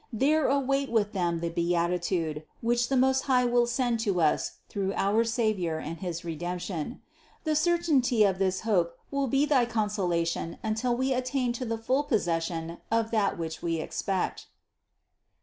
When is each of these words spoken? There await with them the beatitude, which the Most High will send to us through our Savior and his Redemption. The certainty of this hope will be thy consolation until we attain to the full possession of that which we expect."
There 0.11 0.47
await 0.47 0.89
with 0.91 1.13
them 1.13 1.41
the 1.41 1.51
beatitude, 1.51 2.41
which 2.61 2.89
the 2.89 2.97
Most 2.97 3.25
High 3.25 3.45
will 3.45 3.67
send 3.67 3.99
to 3.99 4.19
us 4.19 4.53
through 4.67 4.93
our 4.95 5.23
Savior 5.23 5.77
and 5.77 5.97
his 5.99 6.25
Redemption. 6.25 7.03
The 7.43 7.55
certainty 7.55 8.23
of 8.23 8.39
this 8.39 8.61
hope 8.61 8.97
will 9.11 9.27
be 9.27 9.45
thy 9.45 9.67
consolation 9.67 10.57
until 10.63 10.95
we 10.97 11.13
attain 11.13 11.53
to 11.53 11.65
the 11.65 11.77
full 11.77 12.01
possession 12.03 12.79
of 12.89 13.11
that 13.11 13.37
which 13.37 13.61
we 13.61 13.75
expect." 13.77 14.47